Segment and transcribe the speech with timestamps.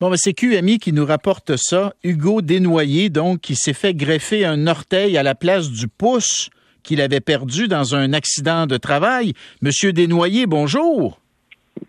[0.00, 1.92] Bon, ben, c'est QMI qui nous rapporte ça.
[2.04, 6.50] Hugo Desnoyers, donc, qui s'est fait greffer un orteil à la place du pouce
[6.84, 9.32] qu'il avait perdu dans un accident de travail.
[9.60, 11.18] Monsieur Desnoyers, bonjour.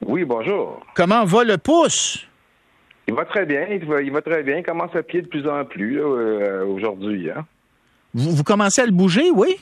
[0.07, 0.83] Oui, bonjour.
[0.95, 2.27] Comment va le pouce?
[3.07, 4.57] Il va très bien, il va, très bien.
[4.57, 7.29] Il commence à pied de plus en plus euh, aujourd'hui.
[7.29, 7.45] Hein.
[8.15, 9.55] Vous, commencez à le bouger, oui?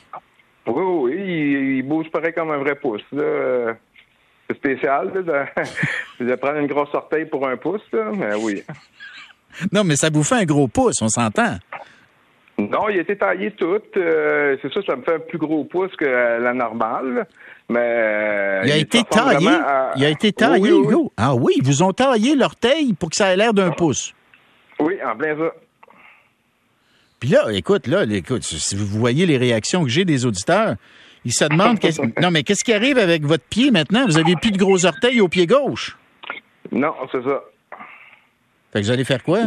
[0.68, 3.04] Oui, oui, il, bouge pareil comme un vrai pouce.
[4.50, 5.12] C'est spécial
[6.20, 8.64] de, prendre une grosse orteille pour un pouce, mais oui.
[9.72, 11.58] Non, mais ça vous fait un gros pouce, on s'entend.
[12.60, 13.80] Non, il a été taillé tout.
[13.98, 17.28] Euh, c'est ça, ça me fait un plus gros pouce que la normale.
[17.70, 19.50] Mais euh, il a été taillé.
[19.96, 21.12] Il a été taillé, Hugo.
[21.18, 24.14] Ah oui, ils vous ont taillé l'orteil pour que ça ait l'air d'un pouce.
[24.80, 25.54] Oui, en plein ça.
[27.20, 30.76] Puis là, écoute, là, écoute, si vous voyez les réactions que j'ai des auditeurs,
[31.28, 31.78] ils se demandent
[32.22, 34.06] non, mais qu'est-ce qui arrive avec votre pied maintenant?
[34.06, 35.98] Vous avez plus de gros orteils au pied gauche.
[36.72, 37.44] Non, c'est ça.
[38.72, 39.40] Fait que vous allez faire quoi?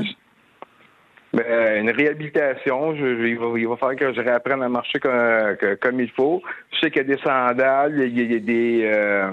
[1.32, 2.94] Ben, une réhabilitation.
[2.96, 6.42] Je, il, va, falloir que je réapprenne à marcher comme, il faut.
[6.72, 8.82] Je sais qu'il y a des sandales, il y a, des...
[8.84, 9.30] Euh,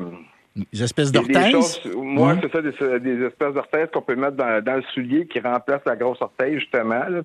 [0.56, 1.54] des espèces d'orteils?
[1.96, 2.62] Moi, c'est ça,
[3.00, 7.04] des, espèces d'orteils qu'on peut mettre dans, le soulier qui remplacent la grosse orteil, justement,
[7.10, 7.22] là,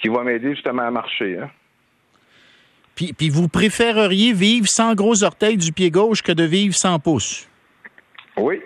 [0.00, 1.38] qui va m'aider justement à marcher.
[1.38, 1.50] Hein.
[2.96, 6.98] Puis, puis vous préféreriez vivre sans gros orteils du pied gauche que de vivre sans
[6.98, 7.46] pouce?
[8.38, 8.62] Oui.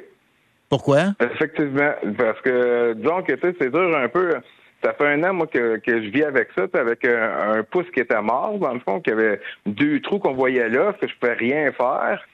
[0.68, 1.14] Pourquoi?
[1.20, 1.92] Effectivement.
[2.16, 4.36] Parce que, disons que c'est dur un peu.
[4.82, 8.00] Ça fait un an, moi, que, que je vis avec ça, avec un, pouce qui
[8.00, 11.34] était mort, dans le fond, qui avait deux trous qu'on voyait là, que je pouvais
[11.34, 12.24] rien faire.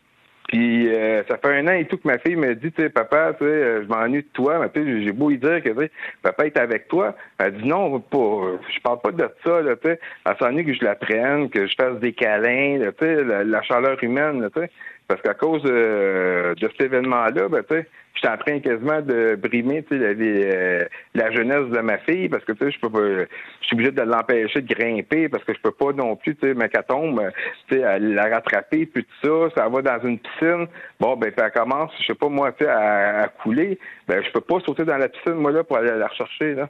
[0.49, 2.89] Puis euh, ça fait un an et tout que ma fille me dit, tu sais,
[2.89, 5.63] papa, tu sais, euh, je m'ennuie de toi, mais tu sais, j'ai beau lui dire
[5.63, 5.91] que tu sais,
[6.23, 7.17] papa est avec toi.
[7.39, 10.01] Elle dit non, pas, je parle pas de ça, là, tu sais.
[10.25, 14.03] Elle s'ennuie que je la prenne, que je fasse des câlins, tu sais, la, chaleur
[14.03, 14.71] humaine, tu sais.
[15.09, 19.37] Parce qu'à cause euh, de cet événement-là, ben, tu sais, j'étais en train quasiment de
[19.37, 23.27] brimer la, euh, la, jeunesse de ma fille parce que tu sais, je peux
[23.61, 26.49] je suis obligé de l'empêcher de grimper parce que je peux pas non plus, tu
[26.49, 27.23] sais, ma tombe,
[27.69, 30.67] tu sais, la rattraper puis tout ça, ça va dans une piscine.
[30.99, 33.79] Bon, ben, puis elle commence, je sais pas moi, tu sais, à, couler.
[34.09, 36.69] Ben, je peux pas sauter dans la piscine moi là pour aller la rechercher là.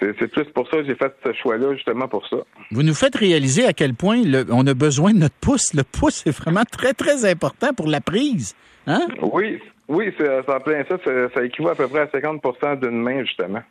[0.00, 2.36] C'est plus pour ça que j'ai fait ce choix-là, justement pour ça.
[2.70, 5.74] Vous nous faites réaliser à quel point on a besoin de notre pouce.
[5.74, 8.54] Le pouce est vraiment très, très important pour la prise.
[8.86, 9.06] Hein?
[9.22, 10.96] Oui, oui, c'est en plein ça.
[11.34, 13.62] Ça équivaut à peu près à 50% d'une main, justement.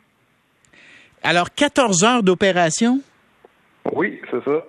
[1.22, 3.00] Alors, 14 heures d'opération?
[3.92, 4.64] Oui, c'est ça.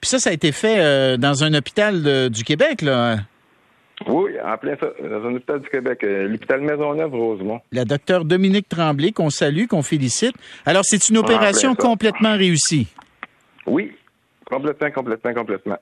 [0.00, 3.18] Puis ça, ça a été fait euh, dans un hôpital du Québec, là?
[4.12, 7.60] Oui, en plein ça, dans un hôpital du Québec, euh, l'hôpital Maisonneuve, Rosemont.
[7.72, 10.34] La docteure Dominique Tremblay, qu'on salue, qu'on félicite.
[10.66, 12.88] Alors, c'est une opération complètement réussie.
[13.66, 13.92] Oui,
[14.44, 15.78] complètement, complètement, complètement.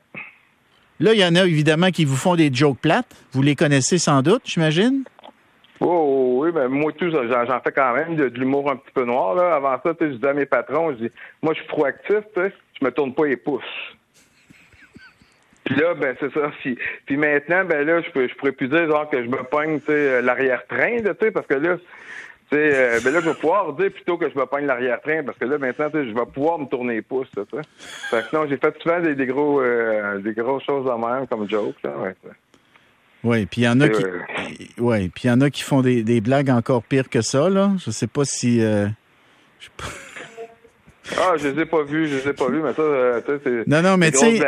[1.01, 3.17] Là, il y en a évidemment qui vous font des jokes plates.
[3.33, 5.03] Vous les connaissez sans doute, j'imagine?
[5.81, 9.35] Oh, oui, ben moi tout, j'en fais quand même de, l'humour un petit peu noir.
[9.35, 9.57] Là.
[9.57, 11.11] Avant ça, je dis à mes patrons, je dis,
[11.43, 13.65] moi je suis proactif, je me tourne pas les pouces.
[15.71, 16.51] Puis là, ben c'est ça.
[17.07, 20.99] Puis, maintenant, ben là, je, je pourrais plus dire genre que je me pogne l'arrière-train,
[20.99, 21.77] tu sais, parce que là,
[22.53, 25.45] euh, ben là, je vais pouvoir dire plutôt que je me pogne l'arrière-train, parce que
[25.45, 27.43] là, maintenant, je vais pouvoir me tourner les pouces, ça.
[28.11, 31.49] Fait que non, j'ai fait souvent des, gros euh, des grosses choses en même comme
[31.49, 31.93] joke, là,
[33.23, 34.19] Oui, puis il y en a qui euh,
[34.79, 37.49] ouais, puis il y en a qui font des, des, blagues encore pires que ça,
[37.49, 37.71] là.
[37.79, 38.61] Je sais pas si
[41.19, 42.83] Ah, je les ai pas vus, je les ai pas vus, mais ça,
[43.45, 43.67] c'est.
[43.67, 44.39] Non, non, mais tu sais,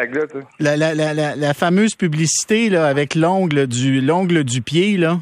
[0.60, 5.18] la, la, la, la, fameuse publicité là, avec l'ongle du l'ongle du pied, là.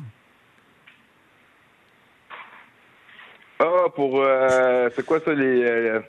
[3.59, 6.01] Ah, pour euh, c'est quoi ça les euh,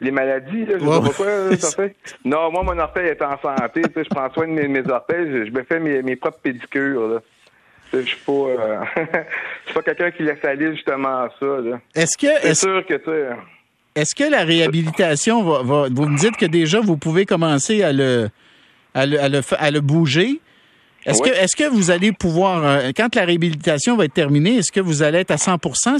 [0.00, 1.96] les maladies là, je sais pas quoi ça fait.
[2.24, 4.88] Non, moi mon orteil est en santé, tu sais, je prends soin de mes, mes
[4.88, 7.20] orteils, je, me fais mes, mes propres pédicures là.
[7.92, 9.02] Je suis pas euh, je
[9.66, 11.80] suis pas quelqu'un qui laisse aller justement ça là.
[11.94, 13.28] Est-ce que c'est sûr que tu sais
[13.94, 17.92] est-ce que la réhabilitation va, va, Vous me dites que déjà vous pouvez commencer à
[17.92, 18.28] le
[18.94, 20.40] à le, à le, à le bouger.
[21.06, 24.72] Est-ce que est-ce que vous allez pouvoir euh, quand la réhabilitation va être terminée, est-ce
[24.72, 25.56] que vous allez être à 100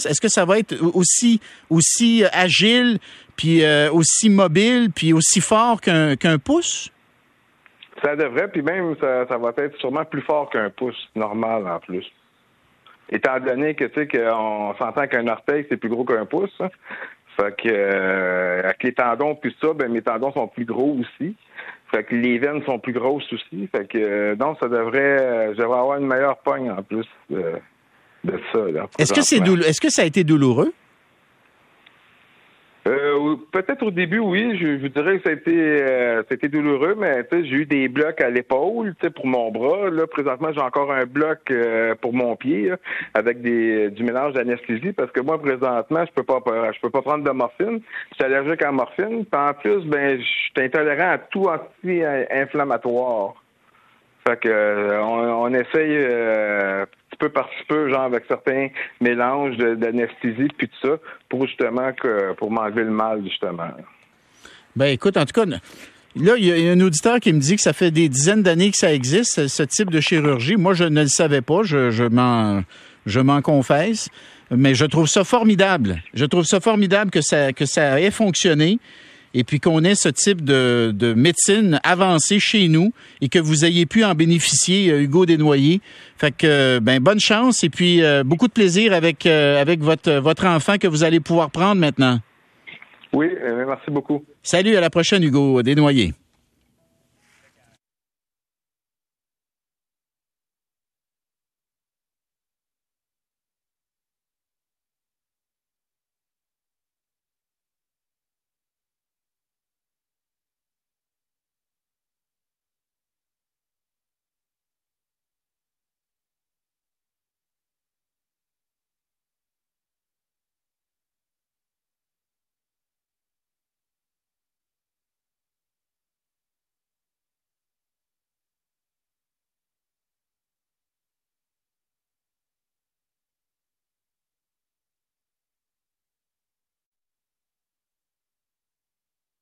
[0.07, 2.99] Est-ce que ça va être aussi aussi agile
[3.37, 6.91] puis euh, aussi mobile puis aussi fort qu'un pouce?
[8.03, 11.81] Ça devrait puis même ça, ça va être sûrement plus fort qu'un pouce normal en
[11.81, 12.07] plus.
[13.11, 16.71] Étant donné que tu sais qu'on s'entend qu'un orteil c'est plus gros qu'un pouce, hein.
[17.37, 21.35] Fait que euh, avec les tendons puis ça, ben mes tendons sont plus gros aussi.
[21.91, 23.69] Fait que les veines sont plus grosses aussi.
[23.75, 27.07] Fait que euh, donc ça devrait euh, je devrais avoir une meilleure pogne en plus
[27.31, 27.53] de,
[28.53, 28.61] ça.
[28.99, 30.73] Est-ce que c'est est-ce que ça a été douloureux?
[33.35, 34.57] Euh, peut-être au début, oui.
[34.59, 35.53] Je, je dirais que été,
[35.83, 39.91] euh, c'était douloureux, mais j'ai eu des blocs à l'épaule pour mon bras.
[39.91, 42.73] Là, présentement, j'ai encore un bloc euh, pour mon pied
[43.15, 46.41] avec des, du mélange d'anesthésie parce que moi, présentement, je peux pas
[46.73, 47.81] je peux pas prendre de morphine.
[48.11, 49.25] Je suis allergique à la morphine.
[49.33, 53.35] en plus, ben, je suis intolérant à tout anti-inflammatoire.
[54.27, 55.99] Fait que on, on essaye
[57.15, 58.69] petit peu par petit peu, genre avec certains
[59.01, 60.97] mélanges d'anesthésie puis tout ça,
[61.29, 63.71] pour justement que pour m'enlever le mal, justement.
[64.77, 65.47] Ben écoute, en tout cas,
[66.17, 68.71] Là, il y a un auditeur qui me dit que ça fait des dizaines d'années
[68.71, 70.55] que ça existe, ce type de chirurgie.
[70.55, 72.63] Moi, je ne le savais pas, je, je m'en
[73.05, 74.09] je m'en confesse,
[74.51, 76.03] mais je trouve ça formidable.
[76.15, 78.79] Je trouve ça formidable que ça que ça ait fonctionné
[79.35, 83.65] et puis qu'on ait ce type de, de, médecine avancée chez nous et que vous
[83.65, 85.81] ayez pu en bénéficier, euh, Hugo Desnoyers.
[86.17, 90.13] Fait que, ben, bonne chance et puis euh, beaucoup de plaisir avec, euh, avec votre,
[90.13, 92.21] votre enfant que vous allez pouvoir prendre maintenant.
[93.13, 93.29] Oui,
[93.67, 94.25] merci beaucoup.
[94.43, 96.15] Salut, à la prochaine, Hugo Desnoyers.